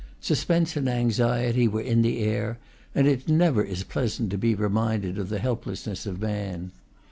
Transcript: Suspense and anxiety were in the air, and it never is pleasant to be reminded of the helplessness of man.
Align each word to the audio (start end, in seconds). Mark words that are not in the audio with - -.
Suspense 0.19 0.75
and 0.75 0.89
anxiety 0.89 1.67
were 1.67 1.79
in 1.83 2.01
the 2.01 2.21
air, 2.21 2.57
and 2.95 3.05
it 3.05 3.27
never 3.29 3.63
is 3.63 3.83
pleasant 3.83 4.31
to 4.31 4.37
be 4.39 4.55
reminded 4.55 5.19
of 5.19 5.29
the 5.29 5.37
helplessness 5.37 6.07
of 6.07 6.19
man. 6.19 6.71